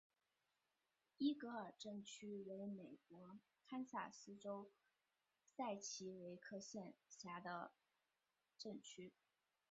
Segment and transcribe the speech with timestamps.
[1.19, 4.71] 伊格尔镇区为美国堪萨斯州
[5.55, 7.71] 塞奇威克县辖下的
[8.57, 9.13] 镇区。